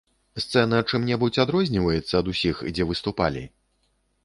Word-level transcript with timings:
Сцэна 0.43 0.79
чым-небудзь 0.89 1.41
адрозніваецца 1.43 2.13
ад 2.23 2.33
усіх, 2.33 2.65
дзе 2.73 2.83
выступалі? 2.93 3.47